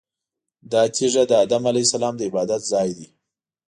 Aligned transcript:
دا 0.71 0.81
تیږه 0.95 1.23
د 1.27 1.31
ادم 1.45 1.63
علیه 1.69 1.85
السلام 1.87 2.13
د 2.17 2.21
عبادت 2.29 2.61
ځای 2.71 2.89
دی. 2.97 3.07